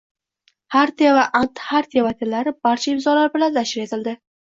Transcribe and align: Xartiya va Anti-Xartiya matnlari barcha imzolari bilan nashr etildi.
Xartiya 0.75 1.09
va 1.17 1.25
Anti-Xartiya 1.39 2.05
matnlari 2.07 2.53
barcha 2.69 2.91
imzolari 2.95 3.33
bilan 3.37 3.55
nashr 3.59 3.83
etildi. 3.85 4.17